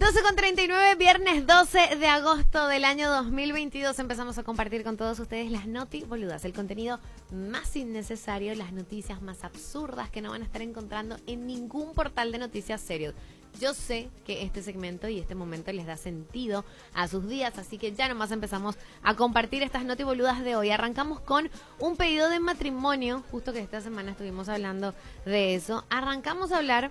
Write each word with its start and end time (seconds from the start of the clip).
12 0.00 0.22
con 0.22 0.34
39, 0.34 0.94
viernes 0.94 1.46
12 1.46 1.96
de 1.96 2.06
agosto 2.06 2.66
del 2.68 2.86
año 2.86 3.10
2022. 3.10 3.98
Empezamos 3.98 4.38
a 4.38 4.42
compartir 4.42 4.82
con 4.82 4.96
todos 4.96 5.20
ustedes 5.20 5.50
las 5.50 5.66
noti 5.66 6.04
boludas, 6.04 6.46
el 6.46 6.54
contenido 6.54 6.98
más 7.30 7.76
innecesario, 7.76 8.54
las 8.54 8.72
noticias 8.72 9.20
más 9.20 9.44
absurdas 9.44 10.08
que 10.08 10.22
no 10.22 10.30
van 10.30 10.40
a 10.40 10.46
estar 10.46 10.62
encontrando 10.62 11.18
en 11.26 11.46
ningún 11.46 11.92
portal 11.92 12.32
de 12.32 12.38
noticias 12.38 12.80
serios. 12.80 13.14
Yo 13.60 13.74
sé 13.74 14.08
que 14.24 14.42
este 14.42 14.62
segmento 14.62 15.06
y 15.06 15.18
este 15.18 15.34
momento 15.34 15.70
les 15.70 15.84
da 15.84 15.98
sentido 15.98 16.64
a 16.94 17.06
sus 17.06 17.28
días, 17.28 17.58
así 17.58 17.76
que 17.76 17.92
ya 17.92 18.08
nomás 18.08 18.30
empezamos 18.30 18.76
a 19.02 19.16
compartir 19.16 19.62
estas 19.62 19.84
boludas 20.02 20.42
de 20.42 20.56
hoy. 20.56 20.70
Arrancamos 20.70 21.20
con 21.20 21.50
un 21.78 21.96
pedido 21.96 22.30
de 22.30 22.40
matrimonio, 22.40 23.22
justo 23.30 23.52
que 23.52 23.60
esta 23.60 23.82
semana 23.82 24.12
estuvimos 24.12 24.48
hablando 24.48 24.94
de 25.26 25.54
eso. 25.56 25.84
Arrancamos 25.90 26.52
a 26.52 26.56
hablar 26.56 26.90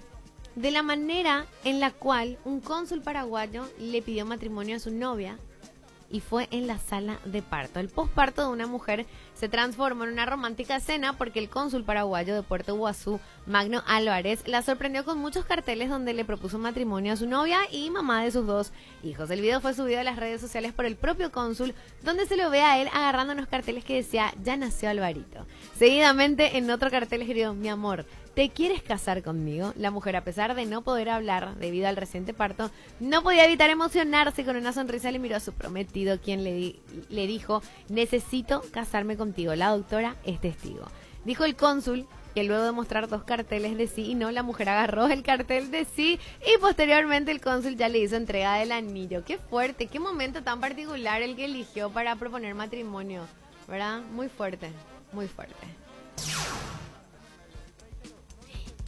de 0.59 0.71
la 0.71 0.83
manera 0.83 1.45
en 1.63 1.79
la 1.79 1.91
cual 1.91 2.37
un 2.43 2.59
cónsul 2.59 3.01
paraguayo 3.01 3.65
le 3.79 4.01
pidió 4.01 4.25
matrimonio 4.25 4.75
a 4.75 4.79
su 4.79 4.91
novia 4.91 5.37
y 6.11 6.19
fue 6.19 6.49
en 6.51 6.67
la 6.67 6.79
sala 6.79 7.19
de 7.23 7.41
parto. 7.41 7.79
El 7.79 7.87
posparto 7.87 8.41
de 8.41 8.51
una 8.51 8.67
mujer 8.67 9.05
se 9.35 9.47
transformó 9.47 10.03
en 10.03 10.11
una 10.11 10.25
romántica 10.25 10.75
escena 10.75 11.17
porque 11.17 11.39
el 11.39 11.49
cónsul 11.49 11.85
paraguayo 11.85 12.35
de 12.35 12.43
Puerto 12.43 12.75
Guazú, 12.75 13.21
Magno 13.45 13.83
Álvarez, 13.87 14.45
la 14.47 14.61
sorprendió 14.61 15.05
con 15.05 15.17
muchos 15.17 15.45
carteles 15.45 15.89
donde 15.89 16.13
le 16.13 16.25
propuso 16.25 16.59
matrimonio 16.59 17.13
a 17.13 17.15
su 17.15 17.25
novia 17.25 17.59
y 17.71 17.89
mamá 17.89 18.23
de 18.23 18.31
sus 18.31 18.45
dos 18.45 18.73
hijos. 19.01 19.29
El 19.29 19.39
video 19.39 19.61
fue 19.61 19.73
subido 19.73 20.01
a 20.01 20.03
las 20.03 20.17
redes 20.17 20.41
sociales 20.41 20.73
por 20.73 20.85
el 20.85 20.97
propio 20.97 21.31
cónsul, 21.31 21.73
donde 22.03 22.25
se 22.25 22.35
lo 22.35 22.49
ve 22.49 22.63
a 22.63 22.81
él 22.81 22.89
agarrando 22.91 23.31
unos 23.31 23.47
carteles 23.47 23.85
que 23.85 23.95
decía, 23.95 24.33
ya 24.43 24.57
nació 24.57 24.89
Alvarito. 24.89 25.45
Seguidamente 25.77 26.57
en 26.57 26.69
otro 26.69 26.91
cartel 26.91 27.21
escribió, 27.21 27.53
mi 27.53 27.69
amor, 27.69 28.05
¿Te 28.39 28.51
quieres 28.51 28.81
casar 28.81 29.21
conmigo? 29.21 29.73
La 29.75 29.91
mujer, 29.91 30.15
a 30.15 30.23
pesar 30.23 30.55
de 30.55 30.65
no 30.65 30.81
poder 30.81 31.09
hablar 31.09 31.55
debido 31.57 31.89
al 31.89 31.97
reciente 31.97 32.33
parto, 32.33 32.71
no 33.01 33.21
podía 33.21 33.43
evitar 33.43 33.69
emocionarse 33.69 34.45
con 34.45 34.55
una 34.55 34.71
sonrisa 34.71 35.11
le 35.11 35.19
miró 35.19 35.35
a 35.35 35.41
su 35.41 35.51
prometido, 35.51 36.21
quien 36.21 36.45
le, 36.45 36.77
le 37.09 37.27
dijo, 37.27 37.61
necesito 37.89 38.63
casarme 38.71 39.17
contigo. 39.17 39.53
La 39.55 39.71
doctora 39.71 40.15
es 40.23 40.39
testigo. 40.39 40.85
Dijo 41.25 41.43
el 41.43 41.57
cónsul 41.57 42.07
que 42.33 42.45
luego 42.45 42.63
de 42.63 42.71
mostrar 42.71 43.09
dos 43.09 43.25
carteles 43.25 43.77
de 43.77 43.87
sí 43.87 44.11
y 44.11 44.15
no, 44.15 44.31
la 44.31 44.41
mujer 44.41 44.69
agarró 44.69 45.07
el 45.07 45.21
cartel 45.21 45.69
de 45.69 45.83
sí 45.83 46.17
y 46.41 46.57
posteriormente 46.59 47.31
el 47.31 47.41
cónsul 47.41 47.75
ya 47.75 47.89
le 47.89 47.99
hizo 47.99 48.15
entrega 48.15 48.55
del 48.55 48.71
anillo. 48.71 49.25
Qué 49.25 49.37
fuerte, 49.37 49.87
qué 49.87 49.99
momento 49.99 50.43
tan 50.43 50.61
particular 50.61 51.21
el 51.21 51.35
que 51.35 51.43
eligió 51.43 51.89
para 51.89 52.15
proponer 52.15 52.55
matrimonio, 52.55 53.23
¿verdad? 53.67 53.99
Muy 54.13 54.29
fuerte, 54.29 54.71
muy 55.11 55.27
fuerte. 55.27 55.67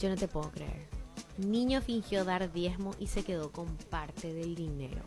Yo 0.02 0.08
no 0.08 0.16
te 0.16 0.26
puedo 0.26 0.50
creer. 0.50 0.88
Niño 1.38 1.80
fingió 1.80 2.24
dar 2.24 2.52
diezmo 2.52 2.90
y 2.98 3.06
se 3.06 3.22
quedó 3.22 3.52
con 3.52 3.68
parte 3.88 4.34
del 4.34 4.56
dinero. 4.56 5.00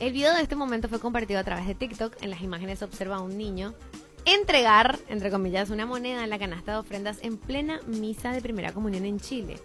El 0.00 0.12
video 0.12 0.34
de 0.34 0.42
este 0.42 0.56
momento 0.56 0.88
fue 0.88 0.98
compartido 0.98 1.38
a 1.38 1.44
través 1.44 1.68
de 1.68 1.76
TikTok. 1.76 2.20
En 2.20 2.30
las 2.30 2.42
imágenes 2.42 2.80
se 2.80 2.86
observa 2.86 3.16
a 3.18 3.20
un 3.20 3.38
niño 3.38 3.74
entregar, 4.24 4.98
entre 5.06 5.30
comillas, 5.30 5.70
una 5.70 5.86
moneda 5.86 6.24
en 6.24 6.30
la 6.30 6.40
canasta 6.40 6.72
de 6.72 6.78
ofrendas 6.78 7.20
en 7.22 7.36
plena 7.36 7.80
misa 7.86 8.32
de 8.32 8.42
primera 8.42 8.72
comunión 8.72 9.04
en 9.04 9.20
Chile. 9.20 9.60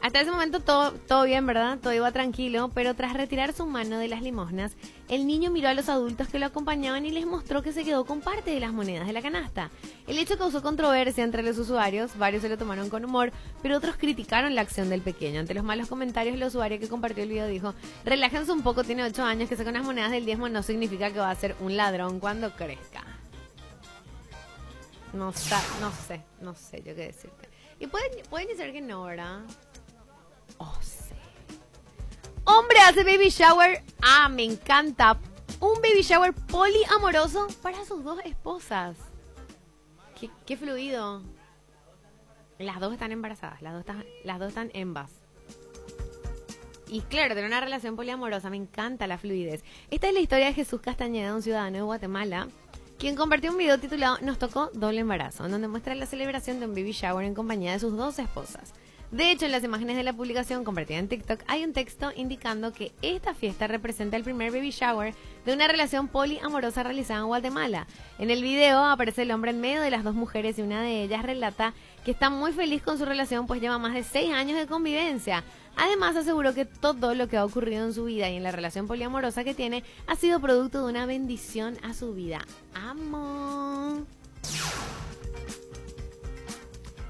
Hasta 0.00 0.20
ese 0.20 0.30
momento 0.30 0.60
todo, 0.60 0.92
todo 0.92 1.24
bien, 1.24 1.44
¿verdad? 1.44 1.78
Todo 1.82 1.92
iba 1.92 2.12
tranquilo, 2.12 2.70
pero 2.72 2.94
tras 2.94 3.14
retirar 3.14 3.52
su 3.52 3.66
mano 3.66 3.98
de 3.98 4.06
las 4.06 4.22
limosnas, 4.22 4.76
el 5.08 5.26
niño 5.26 5.50
miró 5.50 5.68
a 5.68 5.74
los 5.74 5.88
adultos 5.88 6.28
que 6.28 6.38
lo 6.38 6.46
acompañaban 6.46 7.04
y 7.04 7.10
les 7.10 7.26
mostró 7.26 7.62
que 7.62 7.72
se 7.72 7.82
quedó 7.84 8.04
con 8.04 8.20
parte 8.20 8.52
de 8.52 8.60
las 8.60 8.72
monedas 8.72 9.08
de 9.08 9.12
la 9.12 9.22
canasta. 9.22 9.70
El 10.06 10.18
hecho 10.18 10.38
causó 10.38 10.62
controversia 10.62 11.24
entre 11.24 11.42
los 11.42 11.58
usuarios, 11.58 12.16
varios 12.16 12.42
se 12.42 12.48
lo 12.48 12.56
tomaron 12.56 12.90
con 12.90 13.04
humor, 13.04 13.32
pero 13.60 13.76
otros 13.76 13.96
criticaron 13.96 14.54
la 14.54 14.60
acción 14.60 14.88
del 14.88 15.02
pequeño. 15.02 15.40
Ante 15.40 15.52
los 15.54 15.64
malos 15.64 15.88
comentarios, 15.88 16.36
el 16.36 16.44
usuario 16.44 16.78
que 16.78 16.88
compartió 16.88 17.24
el 17.24 17.30
video 17.30 17.48
dijo, 17.48 17.74
relájense 18.04 18.52
un 18.52 18.62
poco, 18.62 18.84
tiene 18.84 19.02
8 19.02 19.24
años, 19.24 19.48
que 19.48 19.56
saca 19.56 19.70
unas 19.70 19.84
monedas 19.84 20.12
del 20.12 20.24
diezmo 20.24 20.48
no 20.48 20.62
significa 20.62 21.10
que 21.12 21.18
va 21.18 21.30
a 21.30 21.34
ser 21.34 21.56
un 21.60 21.76
ladrón 21.76 22.20
cuando 22.20 22.54
crezca. 22.54 23.02
No, 25.12 25.32
sa- 25.32 25.60
no 25.80 25.90
sé, 25.90 26.22
no 26.40 26.54
sé 26.54 26.78
yo 26.78 26.94
qué 26.94 27.06
decirte. 27.08 27.48
Y 27.80 27.86
pueden, 27.86 28.10
pueden 28.28 28.56
ser 28.56 28.72
que 28.72 28.80
no, 28.80 29.04
¿verdad? 29.04 29.40
Oh, 30.56 30.78
sí. 30.80 31.14
Hombre 32.44 32.78
hace 32.80 33.04
baby 33.04 33.28
shower. 33.28 33.82
Ah, 34.02 34.28
me 34.28 34.44
encanta. 34.44 35.18
Un 35.60 35.74
baby 35.82 36.02
shower 36.02 36.32
poliamoroso 36.32 37.48
para 37.62 37.84
sus 37.84 38.02
dos 38.02 38.20
esposas. 38.24 38.96
Qué, 40.46 40.56
fluido. 40.56 41.22
Las 42.58 42.80
dos 42.80 42.92
están 42.92 43.12
embarazadas. 43.12 43.62
Las 43.62 43.72
dos 43.72 43.80
están, 43.80 44.04
las 44.24 44.38
dos 44.38 44.48
están 44.48 44.70
embas. 44.74 45.12
Y 46.88 47.02
claro, 47.02 47.34
tener 47.34 47.50
una 47.50 47.60
relación 47.60 47.96
poliamorosa, 47.96 48.50
me 48.50 48.56
encanta 48.56 49.06
la 49.06 49.18
fluidez. 49.18 49.62
Esta 49.90 50.08
es 50.08 50.14
la 50.14 50.20
historia 50.20 50.46
de 50.46 50.54
Jesús 50.54 50.80
Castañeda, 50.80 51.34
un 51.34 51.42
ciudadano 51.42 51.76
de 51.76 51.82
Guatemala, 51.82 52.48
quien 52.98 53.14
compartió 53.14 53.50
un 53.52 53.58
video 53.58 53.78
titulado 53.78 54.18
Nos 54.22 54.38
tocó 54.38 54.70
doble 54.72 55.00
embarazo, 55.00 55.44
en 55.44 55.52
donde 55.52 55.68
muestra 55.68 55.94
la 55.94 56.06
celebración 56.06 56.60
de 56.60 56.66
un 56.66 56.74
baby 56.74 56.92
shower 56.92 57.26
en 57.26 57.34
compañía 57.34 57.72
de 57.72 57.78
sus 57.78 57.96
dos 57.96 58.18
esposas. 58.18 58.72
De 59.10 59.30
hecho, 59.30 59.46
en 59.46 59.52
las 59.52 59.64
imágenes 59.64 59.96
de 59.96 60.02
la 60.02 60.12
publicación 60.12 60.64
compartida 60.64 60.98
en 60.98 61.08
TikTok 61.08 61.40
hay 61.46 61.64
un 61.64 61.72
texto 61.72 62.12
indicando 62.14 62.74
que 62.74 62.92
esta 63.00 63.32
fiesta 63.32 63.66
representa 63.66 64.18
el 64.18 64.22
primer 64.22 64.52
baby 64.52 64.70
shower 64.70 65.14
de 65.46 65.54
una 65.54 65.66
relación 65.66 66.08
poliamorosa 66.08 66.82
realizada 66.82 67.20
en 67.20 67.26
Guatemala. 67.26 67.86
En 68.18 68.30
el 68.30 68.42
video 68.42 68.84
aparece 68.84 69.22
el 69.22 69.30
hombre 69.30 69.52
en 69.52 69.62
medio 69.62 69.80
de 69.80 69.90
las 69.90 70.04
dos 70.04 70.14
mujeres 70.14 70.58
y 70.58 70.62
una 70.62 70.82
de 70.82 71.04
ellas 71.04 71.22
relata 71.22 71.72
que 72.04 72.10
está 72.10 72.28
muy 72.28 72.52
feliz 72.52 72.82
con 72.82 72.98
su 72.98 73.06
relación 73.06 73.46
pues 73.46 73.62
lleva 73.62 73.78
más 73.78 73.94
de 73.94 74.04
seis 74.04 74.30
años 74.30 74.58
de 74.58 74.66
convivencia. 74.66 75.42
Además 75.76 76.14
aseguró 76.14 76.52
que 76.52 76.66
todo 76.66 77.14
lo 77.14 77.28
que 77.28 77.38
ha 77.38 77.46
ocurrido 77.46 77.86
en 77.86 77.94
su 77.94 78.04
vida 78.04 78.28
y 78.28 78.36
en 78.36 78.42
la 78.42 78.52
relación 78.52 78.86
poliamorosa 78.86 79.42
que 79.42 79.54
tiene 79.54 79.84
ha 80.06 80.16
sido 80.16 80.38
producto 80.38 80.84
de 80.84 80.90
una 80.90 81.06
bendición 81.06 81.78
a 81.82 81.94
su 81.94 82.12
vida. 82.12 82.44
Amo. 82.74 84.04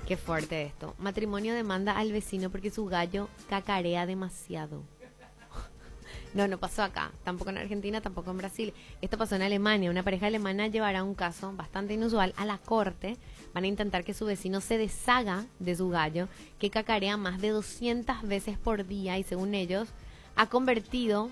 Qué 0.09 0.17
fuerte 0.17 0.63
esto. 0.63 0.95
Matrimonio 0.97 1.53
demanda 1.53 1.99
al 1.99 2.13
vecino 2.13 2.49
porque 2.49 2.71
su 2.71 2.87
gallo 2.87 3.29
cacarea 3.51 4.07
demasiado. 4.07 4.83
No, 6.35 6.49
no 6.49 6.57
pasó 6.59 6.83
acá. 6.83 7.13
Tampoco 7.25 7.51
en 7.51 7.59
Argentina, 7.59 8.01
tampoco 8.01 8.31
en 8.31 8.39
Brasil. 8.39 8.73
Esto 9.03 9.19
pasó 9.19 9.37
en 9.37 9.43
Alemania. 9.43 9.91
Una 9.91 10.03
pareja 10.03 10.27
alemana 10.27 10.67
llevará 10.67 11.03
un 11.03 11.15
caso 11.15 11.53
bastante 11.55 11.95
inusual 11.95 12.33
a 12.37 12.47
la 12.47 12.57
corte. 12.57 13.19
Van 13.53 13.65
a 13.65 13.67
intentar 13.67 14.03
que 14.03 14.15
su 14.15 14.25
vecino 14.25 14.63
se 14.63 14.79
deshaga 14.79 15.47
de 15.59 15.77
su 15.77 15.91
gallo, 15.91 16.29
que 16.59 16.71
cacarea 16.71 17.19
más 17.19 17.41
de 17.41 17.51
200 17.51 18.23
veces 18.23 18.59
por 18.59 18.87
día 18.87 19.19
y 19.19 19.25
según 19.25 19.55
ellos 19.55 19.89
ha 20.37 20.47
convertido 20.47 21.31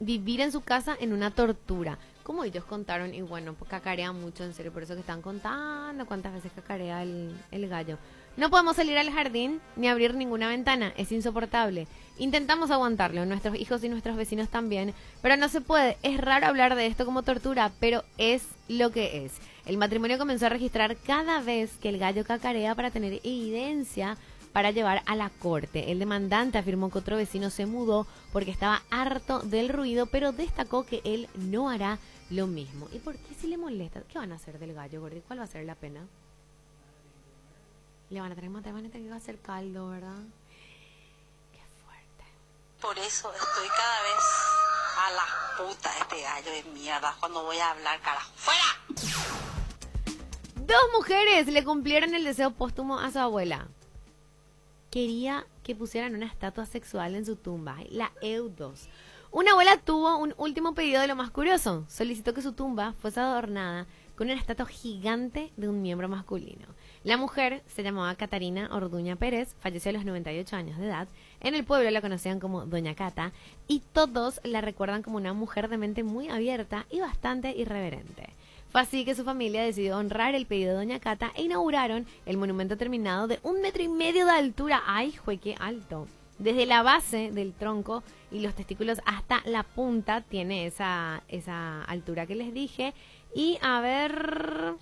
vivir 0.00 0.40
en 0.40 0.50
su 0.50 0.62
casa 0.62 0.96
en 0.98 1.12
una 1.12 1.30
tortura. 1.30 1.98
Como 2.24 2.44
ellos 2.44 2.64
contaron, 2.64 3.14
y 3.14 3.22
bueno, 3.22 3.54
pues 3.54 3.70
cacarea 3.70 4.12
mucho, 4.12 4.44
en 4.44 4.54
serio, 4.54 4.72
por 4.72 4.82
eso 4.82 4.94
que 4.94 5.00
están 5.00 5.22
contando 5.22 6.06
cuántas 6.06 6.32
veces 6.32 6.52
cacarea 6.52 7.02
el, 7.02 7.34
el 7.50 7.68
gallo. 7.68 7.98
No 8.36 8.50
podemos 8.50 8.76
salir 8.76 8.96
al 8.96 9.10
jardín 9.10 9.60
ni 9.76 9.88
abrir 9.88 10.14
ninguna 10.14 10.48
ventana, 10.48 10.92
es 10.96 11.12
insoportable. 11.12 11.86
Intentamos 12.18 12.70
aguantarlo, 12.70 13.24
nuestros 13.26 13.56
hijos 13.56 13.82
y 13.82 13.88
nuestros 13.88 14.16
vecinos 14.16 14.48
también, 14.48 14.94
pero 15.22 15.36
no 15.36 15.48
se 15.48 15.60
puede. 15.60 15.96
Es 16.02 16.20
raro 16.20 16.46
hablar 16.46 16.74
de 16.74 16.86
esto 16.86 17.04
como 17.04 17.22
tortura, 17.22 17.72
pero 17.80 18.04
es 18.18 18.44
lo 18.68 18.90
que 18.90 19.24
es. 19.24 19.32
El 19.66 19.78
matrimonio 19.78 20.18
comenzó 20.18 20.46
a 20.46 20.50
registrar 20.50 20.96
cada 20.96 21.40
vez 21.40 21.72
que 21.80 21.88
el 21.88 21.98
gallo 21.98 22.24
cacarea 22.24 22.74
para 22.74 22.90
tener 22.90 23.14
evidencia 23.24 24.16
para 24.52 24.70
llevar 24.70 25.02
a 25.06 25.16
la 25.16 25.30
corte. 25.30 25.90
El 25.92 25.98
demandante 25.98 26.58
afirmó 26.58 26.90
que 26.90 26.98
otro 26.98 27.16
vecino 27.16 27.50
se 27.50 27.66
mudó 27.66 28.06
porque 28.32 28.50
estaba 28.50 28.82
harto 28.90 29.40
del 29.40 29.68
ruido, 29.68 30.06
pero 30.06 30.32
destacó 30.32 30.84
que 30.84 31.00
él 31.04 31.28
no 31.34 31.68
hará 31.70 31.98
lo 32.30 32.46
mismo. 32.46 32.88
¿Y 32.92 32.98
por 32.98 33.16
qué 33.16 33.34
si 33.34 33.46
le 33.46 33.56
molesta? 33.56 34.02
¿Qué 34.02 34.18
van 34.18 34.32
a 34.32 34.36
hacer 34.36 34.58
del 34.58 34.74
gallo, 34.74 35.00
Gordi? 35.00 35.20
¿Cuál 35.20 35.40
va 35.40 35.44
a 35.44 35.48
ser 35.48 35.64
la 35.64 35.74
pena? 35.74 36.06
Le 38.10 38.20
van 38.20 38.32
a 38.32 38.34
tener 38.34 38.50
que 38.50 38.54
matar, 38.54 38.72
van 38.72 38.86
a 38.86 38.90
tener 38.90 39.08
que 39.08 39.14
hacer 39.16 39.38
caldo, 39.40 39.88
¿verdad? 39.88 40.18
Qué 41.52 41.60
fuerte. 41.84 42.24
Por 42.80 42.98
eso 42.98 43.32
estoy 43.32 43.68
cada 43.68 44.02
vez 44.02 44.60
a 44.98 45.10
la 45.12 45.64
puta 45.64 45.90
este 45.98 46.22
gallo 46.22 46.50
de 46.50 46.64
mierda 46.72 47.14
cuando 47.20 47.44
voy 47.44 47.58
a 47.58 47.70
hablar, 47.70 48.00
carajo. 48.00 48.32
¡Fuera! 48.34 48.64
Dos 50.56 50.82
mujeres 50.92 51.46
le 51.46 51.64
cumplieron 51.64 52.14
el 52.14 52.24
deseo 52.24 52.52
póstumo 52.52 52.98
a 52.98 53.10
su 53.10 53.18
abuela. 53.18 53.68
Quería 54.90 55.46
que 55.62 55.76
pusieran 55.76 56.14
una 56.14 56.26
estatua 56.26 56.66
sexual 56.66 57.14
en 57.14 57.24
su 57.24 57.36
tumba, 57.36 57.78
la 57.90 58.12
Eudos. 58.20 58.88
Una 59.32 59.52
abuela 59.52 59.76
tuvo 59.76 60.18
un 60.18 60.34
último 60.38 60.74
pedido 60.74 61.00
de 61.00 61.06
lo 61.06 61.14
más 61.14 61.30
curioso. 61.30 61.84
Solicitó 61.88 62.34
que 62.34 62.42
su 62.42 62.52
tumba 62.52 62.94
fuese 62.94 63.20
adornada 63.20 63.86
con 64.16 64.26
una 64.28 64.38
estatua 64.38 64.66
gigante 64.66 65.52
de 65.56 65.68
un 65.68 65.80
miembro 65.80 66.08
masculino. 66.08 66.66
La 67.04 67.16
mujer 67.16 67.62
se 67.68 67.82
llamaba 67.84 68.14
Catarina 68.16 68.68
Orduña 68.72 69.16
Pérez, 69.16 69.54
falleció 69.60 69.90
a 69.90 69.92
los 69.92 70.04
98 70.04 70.56
años 70.56 70.78
de 70.78 70.86
edad. 70.86 71.08
En 71.40 71.54
el 71.54 71.64
pueblo 71.64 71.88
la 71.90 72.02
conocían 72.02 72.40
como 72.40 72.66
Doña 72.66 72.96
Cata 72.96 73.32
y 73.68 73.80
todos 73.92 74.40
la 74.42 74.60
recuerdan 74.60 75.02
como 75.02 75.16
una 75.16 75.32
mujer 75.32 75.68
de 75.68 75.78
mente 75.78 76.02
muy 76.02 76.28
abierta 76.28 76.86
y 76.90 77.00
bastante 77.00 77.56
irreverente. 77.56 78.34
Fue 78.70 78.80
así 78.80 79.04
que 79.04 79.16
su 79.16 79.24
familia 79.24 79.64
decidió 79.64 79.96
honrar 79.96 80.36
el 80.36 80.46
pedido 80.46 80.70
de 80.70 80.76
Doña 80.76 81.00
Cata 81.00 81.32
e 81.34 81.42
inauguraron 81.42 82.06
el 82.24 82.36
monumento 82.36 82.76
terminado 82.76 83.26
de 83.26 83.40
un 83.42 83.60
metro 83.60 83.82
y 83.82 83.88
medio 83.88 84.26
de 84.26 84.30
altura. 84.30 84.82
¡Ay, 84.86 85.12
jue, 85.12 85.38
qué 85.38 85.56
alto! 85.58 86.06
Desde 86.38 86.66
la 86.66 86.84
base 86.84 87.32
del 87.32 87.52
tronco 87.52 88.04
y 88.30 88.38
los 88.38 88.54
testículos 88.54 89.00
hasta 89.06 89.42
la 89.44 89.64
punta 89.64 90.20
tiene 90.20 90.66
esa, 90.66 91.24
esa 91.26 91.82
altura 91.82 92.26
que 92.26 92.36
les 92.36 92.54
dije. 92.54 92.94
Y 93.34 93.58
a 93.60 93.80
ver, 93.80 94.74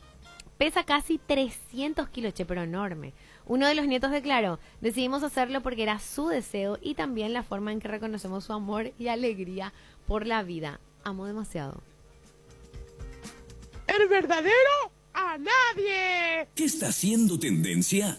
pesa 0.58 0.84
casi 0.84 1.16
300 1.16 2.10
kilos, 2.10 2.34
che, 2.34 2.44
pero 2.44 2.62
enorme. 2.62 3.14
Uno 3.46 3.66
de 3.66 3.74
los 3.74 3.86
nietos 3.86 4.10
declaró, 4.10 4.58
decidimos 4.82 5.22
hacerlo 5.22 5.62
porque 5.62 5.84
era 5.84 5.98
su 5.98 6.28
deseo 6.28 6.78
y 6.82 6.94
también 6.94 7.32
la 7.32 7.42
forma 7.42 7.72
en 7.72 7.80
que 7.80 7.88
reconocemos 7.88 8.44
su 8.44 8.52
amor 8.52 8.92
y 8.98 9.08
alegría 9.08 9.72
por 10.06 10.26
la 10.26 10.42
vida. 10.42 10.78
Amo 11.04 11.24
demasiado. 11.24 11.87
¿El 13.98 14.06
verdadero? 14.06 14.92
¡A 15.12 15.38
nadie! 15.38 16.48
¿Qué 16.54 16.64
está 16.64 16.88
haciendo 16.88 17.36
tendencia? 17.36 18.16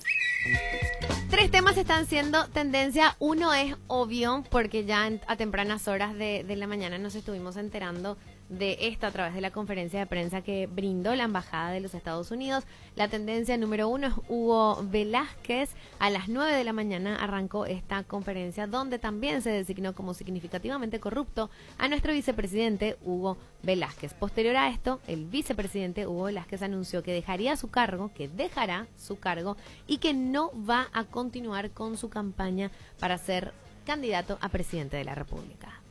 Tres 1.29 1.51
temas 1.51 1.77
están 1.77 2.05
siendo 2.05 2.49
tendencia. 2.49 3.15
Uno 3.19 3.53
es 3.53 3.75
obvio, 3.87 4.43
porque 4.51 4.83
ya 4.83 5.09
a 5.25 5.35
tempranas 5.37 5.87
horas 5.87 6.15
de, 6.15 6.43
de 6.43 6.55
la 6.57 6.67
mañana 6.67 6.97
nos 6.97 7.15
estuvimos 7.15 7.55
enterando 7.55 8.17
de 8.49 8.77
esto 8.81 9.07
a 9.07 9.11
través 9.11 9.33
de 9.33 9.41
la 9.41 9.51
conferencia 9.51 9.99
de 9.99 10.05
prensa 10.07 10.41
que 10.41 10.67
brindó 10.67 11.15
la 11.15 11.25
Embajada 11.25 11.71
de 11.71 11.79
los 11.79 11.93
Estados 11.93 12.31
Unidos. 12.31 12.65
La 12.95 13.07
tendencia 13.07 13.57
número 13.57 13.87
uno 13.87 14.07
es 14.07 14.13
Hugo 14.27 14.83
Velázquez. 14.83 15.69
A 15.99 16.09
las 16.09 16.27
9 16.27 16.53
de 16.53 16.63
la 16.63 16.73
mañana 16.73 17.15
arrancó 17.15 17.65
esta 17.65 18.03
conferencia 18.03 18.67
donde 18.67 18.99
también 18.99 19.41
se 19.41 19.51
designó 19.51 19.93
como 19.93 20.13
significativamente 20.13 20.99
corrupto 20.99 21.49
a 21.77 21.87
nuestro 21.87 22.11
vicepresidente 22.11 22.97
Hugo 23.03 23.37
Velázquez. 23.63 24.13
Posterior 24.15 24.55
a 24.55 24.69
esto, 24.69 24.99
el 25.07 25.25
vicepresidente 25.25 26.07
Hugo 26.07 26.23
Velázquez 26.23 26.63
anunció 26.63 27.03
que 27.03 27.13
dejaría 27.13 27.55
su 27.55 27.69
cargo, 27.69 28.11
que 28.13 28.27
dejará 28.27 28.87
su 28.97 29.19
cargo 29.19 29.57
y 29.87 29.97
que 29.97 30.13
no 30.13 30.51
va 30.65 30.87
a 30.91 31.03
continuar 31.03 31.71
con 31.71 31.97
su 31.97 32.09
campaña 32.09 32.71
para 32.99 33.17
ser 33.17 33.53
candidato 33.85 34.37
a 34.41 34.49
presidente 34.49 34.97
de 34.97 35.03
la 35.03 35.15
República. 35.15 35.81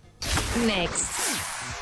Next. 0.57 1.05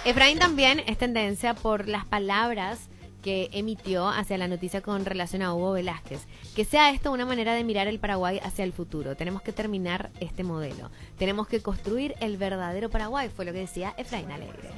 Efraín 0.05 0.39
también 0.39 0.83
es 0.87 0.99
tendencia 0.99 1.55
por 1.55 1.89
las 1.89 2.05
palabras 2.05 2.89
que 3.23 3.49
emitió 3.53 4.09
hacia 4.09 4.39
la 4.39 4.49
noticia 4.49 4.83
con 4.83 5.05
relación 5.05 5.43
a 5.43 5.55
Hugo 5.55 5.73
Velázquez. 5.73 6.27
Que 6.55 6.65
sea 6.65 6.91
esto 6.91 7.11
una 7.11 7.27
manera 7.27 7.55
de 7.55 7.65
mirar 7.65 7.89
el 7.89 7.99
Paraguay 7.99 8.39
hacia 8.43 8.65
el 8.65 8.73
futuro. 8.73 9.17
Tenemos 9.17 9.43
que 9.43 9.53
terminar 9.53 10.11
este 10.21 10.45
modelo. 10.45 10.91
Tenemos 11.19 11.49
que 11.49 11.61
construir 11.61 12.15
el 12.21 12.37
verdadero 12.37 12.91
Paraguay, 12.91 13.31
fue 13.35 13.45
lo 13.45 13.53
que 13.53 13.61
decía 13.61 13.95
Efraín 13.97 14.31
Alegre. 14.31 14.71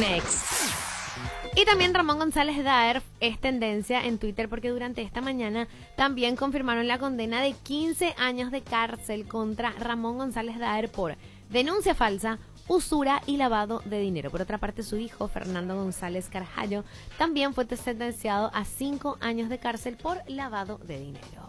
Next. 0.00 0.92
Y 1.54 1.64
también 1.66 1.92
Ramón 1.92 2.18
González 2.18 2.64
Daer 2.64 3.02
es 3.20 3.38
tendencia 3.38 4.04
en 4.06 4.18
Twitter 4.18 4.48
porque 4.48 4.70
durante 4.70 5.02
esta 5.02 5.20
mañana 5.20 5.68
también 5.96 6.34
confirmaron 6.34 6.88
la 6.88 6.98
condena 6.98 7.42
de 7.42 7.52
15 7.52 8.14
años 8.16 8.50
de 8.50 8.62
cárcel 8.62 9.26
contra 9.28 9.72
Ramón 9.78 10.16
González 10.16 10.58
Daer 10.58 10.90
por 10.90 11.16
denuncia 11.50 11.94
falsa, 11.94 12.38
usura 12.68 13.22
y 13.26 13.36
lavado 13.36 13.82
de 13.84 14.00
dinero. 14.00 14.30
Por 14.30 14.42
otra 14.42 14.58
parte, 14.58 14.82
su 14.82 14.96
hijo, 14.96 15.28
Fernando 15.28 15.74
González 15.76 16.28
Carjallo, 16.28 16.84
también 17.18 17.54
fue 17.54 17.66
sentenciado 17.76 18.50
a 18.54 18.64
5 18.64 19.18
años 19.20 19.48
de 19.48 19.58
cárcel 19.58 19.96
por 19.96 20.18
lavado 20.28 20.78
de 20.78 20.98
dinero. 21.00 21.41